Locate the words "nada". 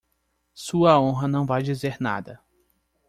2.01-2.41